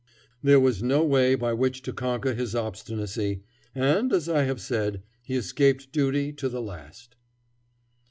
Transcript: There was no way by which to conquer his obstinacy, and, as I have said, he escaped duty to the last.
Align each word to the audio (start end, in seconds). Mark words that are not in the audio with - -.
There 0.41 0.59
was 0.59 0.81
no 0.81 1.05
way 1.05 1.35
by 1.35 1.53
which 1.53 1.83
to 1.83 1.93
conquer 1.93 2.33
his 2.33 2.55
obstinacy, 2.55 3.43
and, 3.75 4.11
as 4.11 4.27
I 4.27 4.45
have 4.45 4.59
said, 4.59 5.03
he 5.21 5.35
escaped 5.35 5.91
duty 5.91 6.33
to 6.33 6.49
the 6.49 6.59
last. 6.59 7.15